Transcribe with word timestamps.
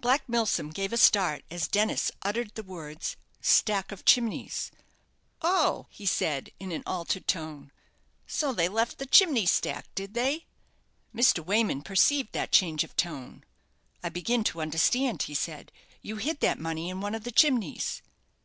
Black 0.00 0.28
Milsom 0.28 0.70
gave 0.70 0.92
a 0.92 0.96
start 0.96 1.44
as 1.48 1.68
Dennis 1.68 2.10
uttered 2.22 2.52
the 2.56 2.64
words 2.64 3.16
"stack 3.40 3.92
of 3.92 4.04
chimneys." 4.04 4.72
"Oh!" 5.42 5.86
he 5.90 6.06
said, 6.06 6.50
in 6.58 6.72
an 6.72 6.82
altered 6.86 7.28
tone; 7.28 7.70
"so 8.26 8.52
they 8.52 8.68
left 8.68 8.98
the 8.98 9.06
chimney 9.06 9.46
stack, 9.46 9.86
did 9.94 10.14
they?" 10.14 10.46
Mr. 11.14 11.38
Wayman 11.46 11.82
perceived 11.82 12.32
that 12.32 12.50
change 12.50 12.82
of 12.82 12.96
tone. 12.96 13.44
"I 14.02 14.08
begin 14.08 14.42
to 14.42 14.60
understand," 14.60 15.22
he 15.22 15.34
said; 15.34 15.70
"you 16.02 16.16
hid 16.16 16.40
that 16.40 16.58
money 16.58 16.90
in 16.90 17.00
one 17.00 17.14
of 17.14 17.22
the 17.22 17.30
chimneys." 17.30 18.02